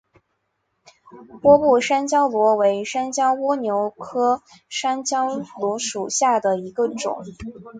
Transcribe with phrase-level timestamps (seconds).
[1.43, 5.27] 波部山椒螺为山椒蜗牛科山椒
[5.59, 7.23] 螺属下的一个种。